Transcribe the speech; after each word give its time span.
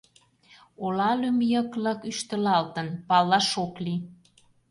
Ола 0.83 1.11
лӱм 1.21 1.37
йыклык 1.51 1.99
ӱштылалтын, 2.11 2.87
палаш 3.07 3.49
ок 3.63 3.73
лий. 3.83 4.01